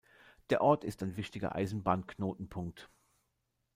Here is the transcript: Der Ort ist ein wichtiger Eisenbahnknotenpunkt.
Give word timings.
Der 0.49 0.61
Ort 0.61 0.83
ist 0.83 1.03
ein 1.03 1.15
wichtiger 1.15 1.53
Eisenbahnknotenpunkt. 1.53 2.89